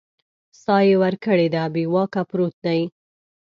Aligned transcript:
ساه 0.61 0.83
یې 0.87 0.95
ورکړې 1.03 1.47
ده 1.55 1.63
بې 1.73 1.83
واکه 1.93 2.21
پروت 2.29 2.55
دی 2.65 2.81